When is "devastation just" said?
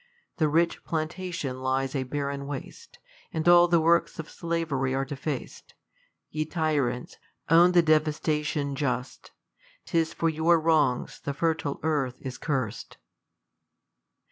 7.83-9.29